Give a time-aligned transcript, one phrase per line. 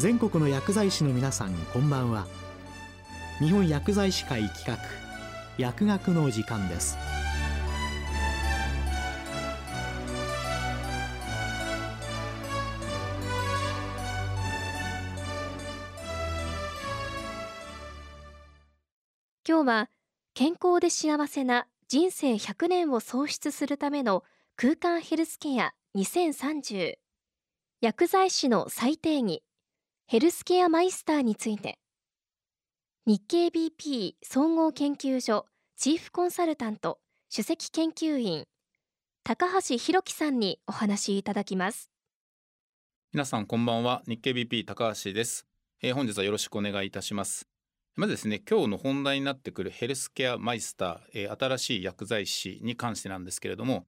[0.00, 2.26] 全国の薬剤師の皆さんこんばんは。
[3.38, 4.78] 日本薬剤師会企画
[5.58, 6.96] 薬学の時間です。
[19.46, 19.90] 今日は
[20.32, 24.24] 健康で幸せな人生100年を創出するための
[24.56, 26.94] 空間ヘルスケア2030
[27.82, 29.42] 薬剤師の再定義。
[30.10, 31.78] ヘルスケアマイスターについて。
[33.06, 35.46] 日経 BP 総合研究所
[35.76, 36.98] チーフコンサルタント
[37.32, 38.42] 首席研究員
[39.22, 41.90] 高橋弘樹さんにお話しいただきます。
[43.12, 44.02] 皆さんこんばんは。
[44.08, 45.46] 日経 BP 高橋です、
[45.80, 47.46] えー、本日はよろしくお願いいたします。
[47.94, 53.86] まずですね今日の本題になってくるヘルスケアマイスター、えー、新しい薬剤師に関してなんですけれども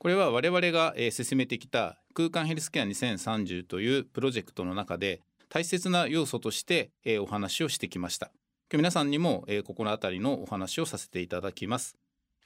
[0.00, 8.30] これは我々が、えー、進めてきた空間ヘルスケア2030というプロジェクトの中で大切な要素として、えー、お話をしてきました。
[8.68, 11.96] 今日皆さんにも、えー、ここの辺りのお話をさせていただきます、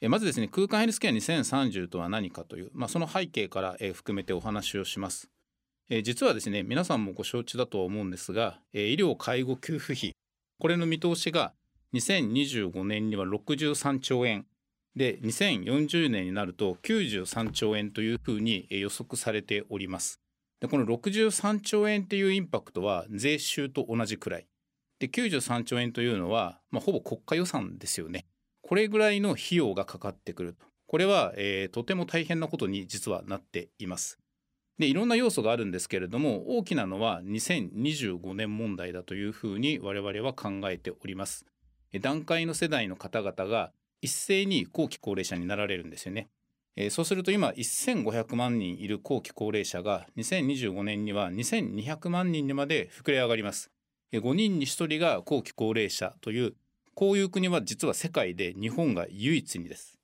[0.01, 5.31] えー、まずですね空間ヘルスケア2030とは何かという、まあ、その背景から、えー、含めてお話をします。
[5.89, 10.13] えー、実はですね皆さんもご承知だとは思うんですが、えー、医療介護給付費。
[10.59, 11.53] これの見通しが
[11.95, 14.45] 2025年には63兆円
[14.95, 20.20] で2040年になると93兆円というふうに予測されております。
[20.61, 24.47] でこの63兆円っていうインパクトは税収と同じくらい
[24.99, 28.27] で93兆円というのは、まあ、ほぼ国家予算ですよね。
[28.61, 34.19] これぐらいの費用がかかってくるとこれは、えー、とても大変なことに実はなっています。
[34.77, 41.45] でいろんな要素があるんですけれども大きなのは2025年問題だというふうに我々は考えております。
[41.99, 46.29] 段階の世代の方々が一斉に後期高齢者になられるんですよね。
[46.75, 53.71] えー、そうすると今1500万人いる後期高齢者が2025年には2200万人にまで膨れ上がります。
[54.13, 56.55] 5人に1人が後期高齢者という
[56.93, 59.97] こういう国は実は世界で日本が唯一にです。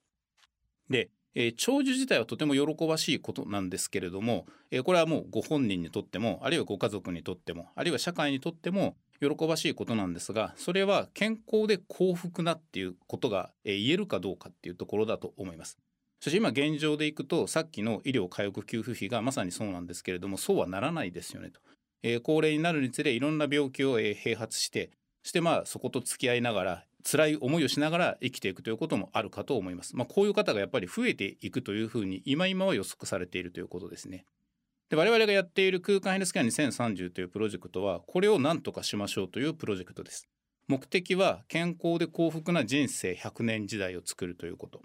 [0.89, 15.78] で、えー、長寿自体はとても喜ばしいことなんですけれども、えー、これはもうご本人にとってもあるいはご家族にとってもあるいは社会にとっても喜ばしいことなんですがそれは健康で幸福なっていうことが言えるかどうかっていうところだと思います。
[16.27, 21.61] そし今現状でいくとさっきの医療介護給付費がまさにそうなんですけれどもそうはならないですよねと。
[22.03, 24.89] えー、高齢になるにつれいろんな病気を、えー、併発して
[25.23, 29.95] そしてまあそこと付き合いながら辛い思いをしながら生きていくということもあるかと思います。
[29.95, 34.25] まあ、こういう方がやっぱり増えていくというふうに今今は予測されているということですね。
[34.89, 40.27] で我々がやっている空間ヘルスケア2030というプロジェクトはこれを何とかしましょうというプロジェクトです。
[40.67, 44.81] 目的は健康で幸福な人生100年時代を作るということ。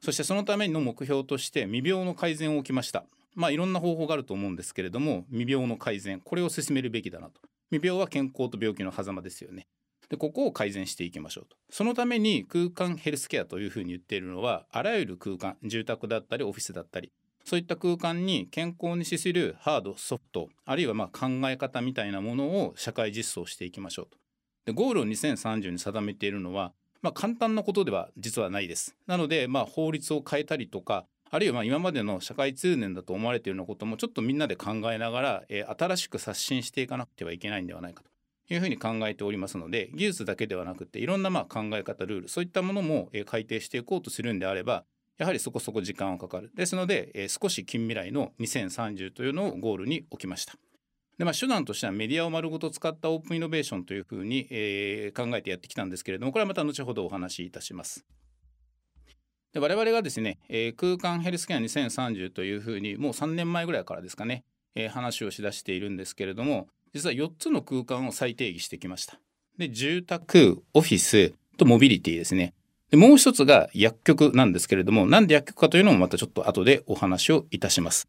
[0.00, 3.04] そしてそのための目標として未病の改善を置きました。
[3.34, 7.40] まあいろんな方法があると思うんですけれども未病の改善これを進めるべきだなと。
[7.70, 9.66] 未病は健康と病気の狭間ですよね。
[10.08, 17.10] でここを改善していきましょうとそのために空間ヘルスケアというふうに言っているのはあらゆる空間住宅だったりオフィスだったり
[17.44, 24.18] そういった空間に健康に資するハードソフトあるいはま考え方みたいなものを社会実装していきましょうと。
[24.66, 28.96] でゴールを2030に定めているのは、まあ、簡単なことでは実はないです。
[29.06, 44.84] なので、まあ、法律を変えたりとかあるいはま今までの社会通念だと思われているようなこともちょっとみんなで考えながら、えー、新しく刷新していかなくてはいけないんではないかというふうに考えておりますので技術だけではなくていろんなま考え方ルールそういったものも、え改定していこうとするんであれば
[45.18, 46.50] やはりそこそこ時間はかかる。
[46.54, 50.54] ですので、えー、少し近未来の2030というのをゴールに置きました。
[51.18, 58.04] でまあ、手段としてはメディアを丸ごと使ったオープンイノベーションというふうに、えー、考えてやってきたんですけれどもこれはまた後ほどお話しいたします。
[59.54, 64.44] で我々がですね、えー、空間ヘルスケア2030というふうにもう3年前ぐらいからですかね、
[64.74, 69.18] えー、話をしだしているんですけれども実は4つの空間を再定義してきました。
[69.56, 72.52] で住宅オフィスとモビリティですね
[72.90, 78.08] でもう一つが薬局なんですけれども、なんで薬局かというのもまたちょっと後でお話をいたします。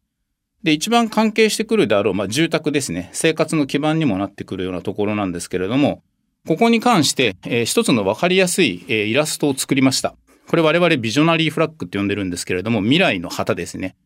[0.62, 3.10] で、一番関係してくるであろう、まあ、住宅ですね。
[3.12, 6.02] 生活の基盤にもなってくるようなところなんですけれども、
[6.46, 10.16] ここに関して、えー、一つの分かりやすい、えー、イラストを作りました。
[10.48, 13.96] これ我々ビジョナリーフラッグって呼んでるんですけれども、未来の旗ですね。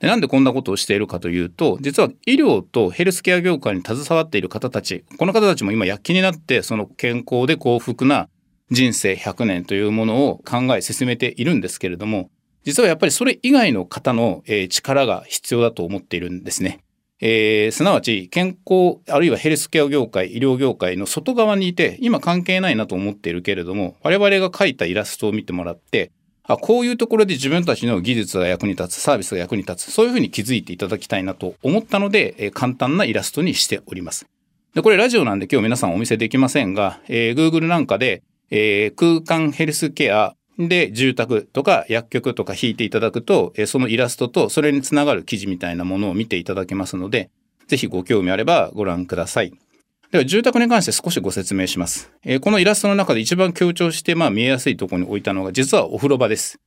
[0.00, 8.28] でなんでこんなことをしているかというと、実は医療とヘルスケア業界に携わっている方たち、この方たちも今躍起になって、その健康で幸福な
[8.72, 12.30] 人生100年というものを考え進めているんですけれども、
[12.64, 16.80] 実はやっぱりそれ以外の方の、力が必要だと思っているんですね。
[17.24, 26.10] えー、すなわち健康あるいはヘルスケア業界医療業界の外側にいて今関係ないなと思っているけれども我々が描いたイラストを見てもらって
[26.42, 34.26] あこういうところで自分たちの技術が役に立つサービスが役に立つそういうふうに気づいていただきたいなと思ったので、えー、簡単なイラストにしております。
[34.74, 40.34] でこれラジオなんで今日皆さんお見せできませんが、えー、Google なんかで、え、空間ヘルスケア
[40.68, 47.30] で住宅とか薬局とか引いていただくと、え、そのイラストとそれにつながる記事みたいなものを見ていただけますので、
[47.66, 49.52] ぜひご興味あればご覧ください。
[50.10, 52.12] では住宅に関して少しご説明します。
[52.24, 56.58] え、このイラストの中で一番強調してまあ見えやすいところに置いたのが実はお風呂場です。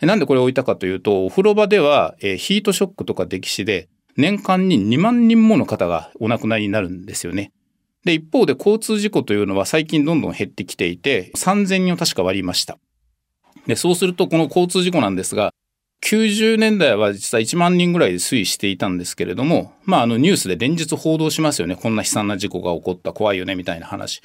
[0.00, 7.52] なんでこれを置いたかというと、お風呂場では、え、ヒートショックとか溺死で年間に2万人もの方がお亡くなりになるんですよね。
[8.04, 12.78] で、一方で交通事故というのは最近どんどん減ってきていて、3000人を確か割りました。
[13.66, 15.52] で、そうするとこの交通事故なんですが、
[16.04, 21.76] 90年代は実は1万人ぐらいで推移していたんですけれども、まあ、あのニュースで連日報道しますよね。
[21.76, 24.20] こんな悲惨な事故が起こった怖いよねみたいな話。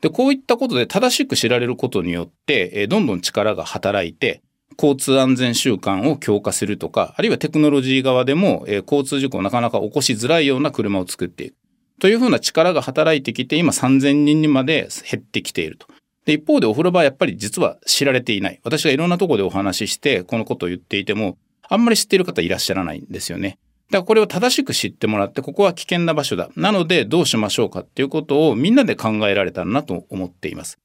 [0.00, 4.42] で、こういったことで正しく知られることによって、どんどん力が働いて、
[4.78, 11.56] 交通安全習慣を強化するとか、あるいはテクノロジー側でも、交通事故をなかなか起こしづらいような車を作っていく。
[12.00, 15.88] というふうな力が働いてきて、今3000人にまで減ってきていると。
[16.28, 18.60] で、一方でお風呂場はやっぱり実は知られていない。
[18.62, 23.58] 私がいろんなとこでお話しして、このことを言っていても、あんまり知っている方いらっしゃらないんですよね。
[23.90, 26.50] だからこれを正しく知ってもらって、ここは危険な場所だ。
[26.54, 30.76] なのでどうしましょうかっていうことをみんなで考えられたらなと思っています。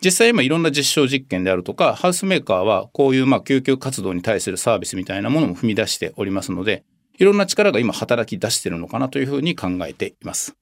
[0.00, 6.84] 実際今いろんな実証実験であるとか、ハウスメーカーはこういうま救急活動に対するサービスみたいなものも踏み出しておりますので、
[7.18, 10.54] いろんな力が今働き出してるのかなというふうに考えています。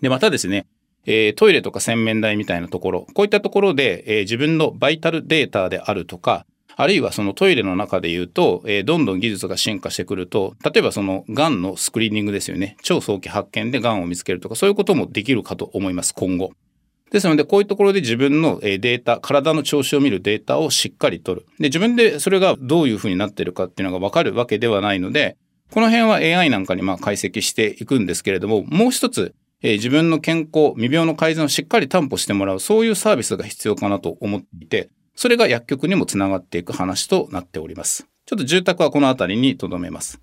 [0.00, 0.66] で、またですね、
[1.06, 12.76] えー、トイレとか洗面台みたいなところ、こういったところで、えー、自分のバイタルデータであるとか、あるいはそのトイレの中で言うと、えー、どんどん技術が進化してくると、例えばその癌のスクリーニングですよね。
[12.82, 16.52] 超早期発見で癌を見つけるとか、そういうこともできるかと思います、今後。
[17.10, 21.46] ですので、こういうところで自分のデータ、体の調子を見るデータをしっかり取る。
[21.58, 25.36] で、自分でそれがどういうふうになってるかっていうのがわかるわけではないので、
[25.72, 38.06] この辺は AI なんかにまあ解析していくんですけれども、もう一つ、えー、自分の健康、未病の改善をしっかり担保してもらう、そういうサービスが必要かなと思っていて、それが薬局にもつながっていく話となっております。
[38.26, 40.20] ちょっと住宅はこの辺りに留めます。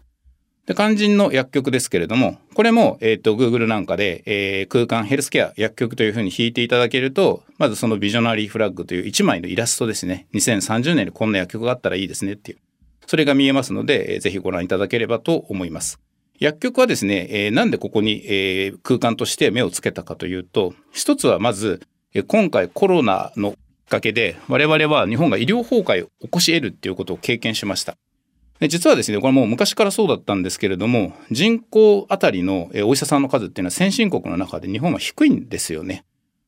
[0.65, 10.27] で、肝心の薬局ですけれども、これも、えっ、ー、と、Google なんかで、えー、空間ヘルスケア薬局というふうに引いていただけると、まずそのビジョナリーフラッグという1枚のイラストですね。
[10.33, 12.57] 2030年にこんな薬局があったらいいですねっていう。
[13.05, 16.01] それが見えますので、ぜひご覧いただければと思います。
[16.39, 21.81] 薬局はですね、えー、なんでここに、えー、空間として目をつけたかというと、一つはまず、
[22.13, 23.57] えー、今回コロナのきっ
[23.89, 27.95] かけで、我々は日本が医療崩壊を起こし得るっていうことを経験しました。
[28.59, 36.05] で実はですね、これもう昔からそうだったんですけれども、人口あたりのお医者さんの数っていうのは先進国の中で日本は低いんですよね。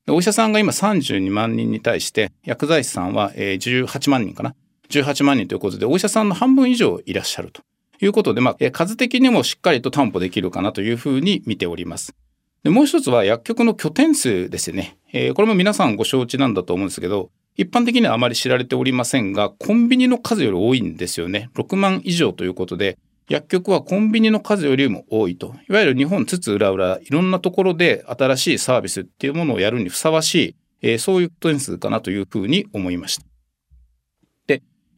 [0.07, 4.55] お医者さんが今32万人に対して、薬剤師さんは18万人かな
[4.89, 7.61] ？18万人ということで、お医者さんの半分以上いらっしゃると。
[8.01, 12.15] いうことで、まあ、数的にもしっかりと担保できるかなというふうに見ております。
[12.63, 14.97] でもう一つは薬局の拠点数ですよね、
[15.35, 21.49] これも皆さんご承知なんだと思うんですけど、一般的にはあまり知られておりませんが、コンビニの数より多いんですよね。
[21.55, 22.97] 6万以上ということで、
[23.27, 25.55] 薬局はコンビニの数よりも多いと。
[25.69, 33.28] いわゆる日本津々浦々、いろんなところで新しいサービスっていうものをやるにふさわしい、そういう拠点数かなというふうに思いました。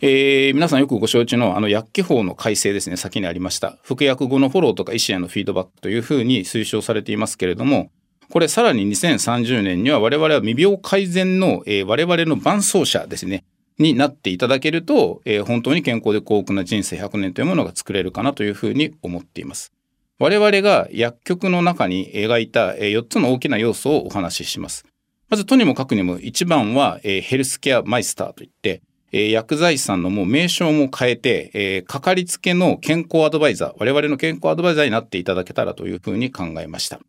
[0.04, 3.78] えー、皆さんよくご承知のあの薬機法の改正ですね、先にありました。
[3.84, 7.92] 服薬後のフォローとか医師へのフィードバックというふうに推奨されていますけれども、
[8.32, 13.44] これさらに2030年には我々は未病改善の、えー、我々の伴走者ですね、
[13.78, 19.72] になっていただけると、えー、本当に健康で幸福な人生100年というものが作れるかなというふうに思っています。
[20.18, 24.84] 我々が薬局の中に描いた4つの大きな要素をお話しします。
[25.30, 28.82] まずとにもかくにも一番はヘルスケアマイスターといって、
[29.12, 37.00] え、薬剤師さんのもう名称も変えて、えー、かかりつけの健康アドバイザー、我々の健康アドバイザーになっていただけたらというふうに考えました。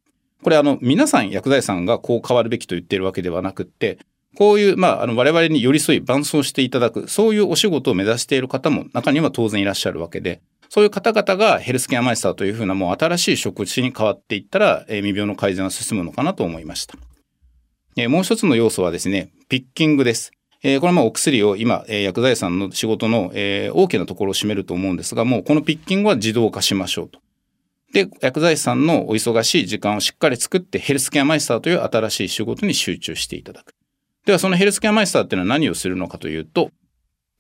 [0.43, 3.99] これあの、皆さん薬剤師さんがこう変わるべきと言っているわけではなくって、
[4.37, 16.95] こういう、まあ、あの、我々に寄り添い伴走していただく、そういうお仕事を目指している方も中には当然いらっしゃるわけで、そういう方々がヘルスケアマイスターというふうなもう新しい職種に変わっていったら、えー、未病の改善は進むのかなと思いました。
[17.97, 20.33] えー、もう一つの要素はですね、ピッキングです。
[20.63, 27.21] えー、これはまあお薬を今、えー、薬剤師さんの仕事の、えー、大きなところを占めると思うんですが、もうこのピッキングは自動化しましょうと。
[27.93, 33.75] で、薬剤師さんのお忙しい時間をしっかり作ってヘルスケアマイスターという新しい仕事に集中していただく。
[34.25, 36.71] ではそのヘルスケアマイスターっていうのは何をするのかというと、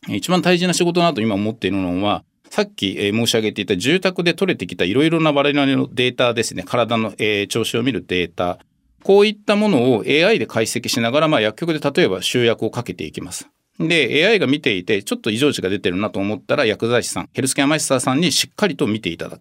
[0.08, 7.14] 一番大事な仕事だと今思っているのは、さっき申し上げていた住宅で取れてきたいろいろな我々のデータですね、体の
[7.48, 8.58] 調子を見るデータ、
[9.02, 13.48] こういったものを AI で解析しながら、まあ、薬局で例えば集約をかけていきます。
[13.78, 19.40] で、AI が見ていて、ちょっと異常値が出てるなと思ったら、薬剤師さん、ヘルスケアマイスターさんにしっかりと見ていただく。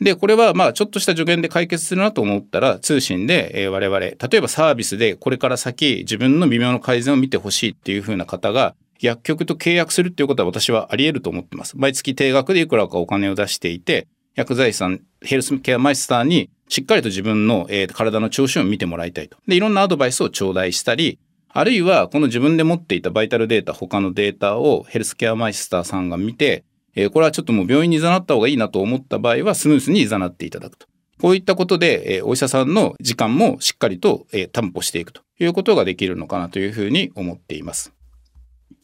[0.00, 11.78] でこれはまあちょっとした助言で解決するなと思ったら通信で、えー、我々例えばサービスでこれから先自分の微妙な改善を見てほしいっていう風な方が薬局と契約するっていうことは私はあり得ると思ってます。
[11.78, 19.36] 毎月定額でいくらかお金を出していて薬剤師さんヘルスケアマイスターにしっかりと自分の、えー、体の調子を見てもらいたいと。
[19.48, 26.64] でいろんなアドバイスを頂戴したりあるいはこの自分で持っていたバイタルデータ他のデータをヘルスケアマイスターさんが見て
[26.96, 30.88] えー、これはちょっともう病院に誘った方がいいなと思った場合はスムーズに誘っていただくと。
[31.20, 37.92] こういったことで、えー、お医者さんの時間もしっかりと、えー、担保していくということができるのかなというふうに思っています。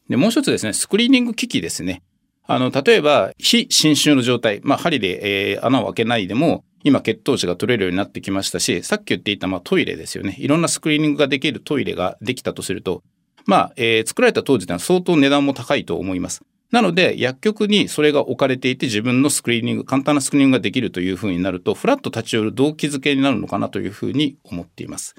[0.08, 2.02] でもう一つですね、スクリーニング機器ですね。
[2.46, 13.02] あの例えば非侵襲の状態、まあ、針で、えー、穴を開けないでも今血糖値が取れるようになってきましたしさっき言っていた、まあ、トイレですよねいろんなスクリーニングができるトイレができたとすると
[13.46, 16.42] まあ、えー、作られた当時では相当値段も高いと思います。
[16.70, 25.14] なので薬局にそれが置かれていて自分のスクリーニング簡単なスクリーニングができるというふうになるとフラット立ち寄る動機づけになるのかなというふうに思っています。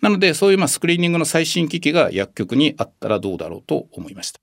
[0.00, 4.40] なのでそういうまあスクリーニングの最新機器が薬局にあったらどうだろうと思いました。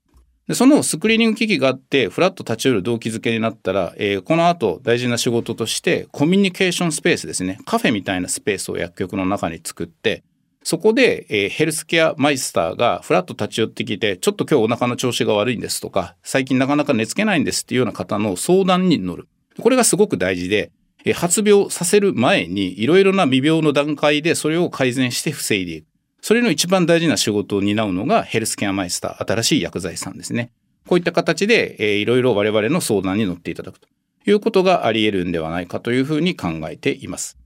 [0.48, 10.24] でそのスクリーニング機器があってフラット立ち寄る動機づけになったら、えー、この後大事な仕事としてコミュニケーションスペースですねカフェみたいなスペースを薬局の中に作って
[10.62, 19.28] そこで、えー、ヘルスケアマイスターがフラット立ち寄ってきて、ちょっと今日お腹の調子が悪いんですとか、最近なかなか寝つけないんですっていうような方の相談に乗る。
[19.58, 20.70] これがすごく大事で、
[21.06, 25.87] えー、発病させる前にいろいろな未病の段階でそれを改善して防いでいく。
[26.20, 30.50] それの一番大事な仕事を担うのがヘルスケアマイスター、新しい薬剤師さんですね。
[30.86, 33.88] こういった形で、えー、いろいろ我々の相談に乗っていただくと
[34.26, 37.38] いうことがあり得るんではないかというふうに考えています。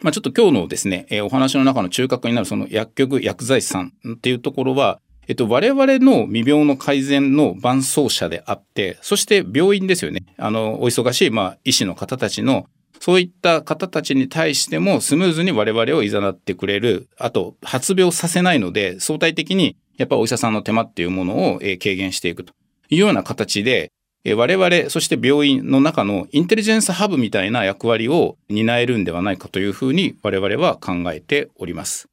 [0.00, 10.24] まあ、ちょっと今日のですね、えー、お話の中の中核になるその薬局薬剤師さんっていうところは、えっと、我々の未病の改善の伴走者であって、そして病院ですよね。
[10.36, 12.66] あの、お忙しい、まあ、医師の方たちの、
[13.02, 22.54] そういった方たちに対してもスムーズに我々を誘ってくれる、あと、発病させないので、相対的にやっぱお医者さんの手間っていうものを、軽減していくと
[22.90, 23.90] いうような形で、
[24.36, 32.08] 我々そして病院の中のインテリジェンスハブみたいな役割を担えるんではないかというふうに我々は考えております。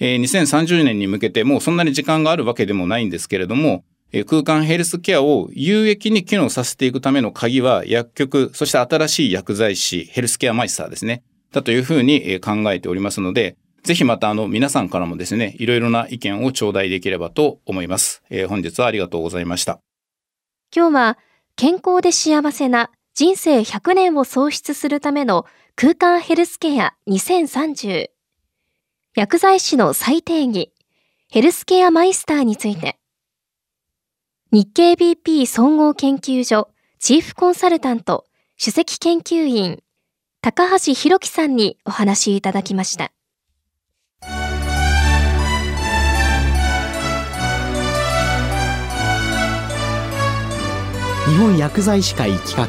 [0.00, 3.84] 2030年に向けてもうそんなに時間があるわけでもないんですけれども
[4.22, 11.24] 空間ヘルスケアを有益に機能させていくための鍵は薬局そして新しい薬剤師ヘルスケアマイスターですね。
[11.50, 19.80] だというふうに考えておりますのでぜひまたあの皆さんからもですねいろいろな意見を頂戴できればと思います、えー、本日はありがとうございました。
[20.74, 21.18] 今日は
[21.56, 28.08] 健康で幸せな人生100年を創出するための空間ヘルスケア2030
[29.14, 30.72] 薬剤師の再定義
[31.30, 32.96] ヘルスケアマイスターについて。
[34.54, 36.68] 日経 BP 総合研究所
[37.00, 38.24] チーフコンサルタント
[38.56, 39.82] 首席研究員
[40.42, 43.10] 高橋弘樹さんにお話いただきました。
[51.28, 52.68] 日本薬剤師会企画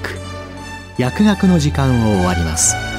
[0.98, 2.95] 薬学の時間を終わります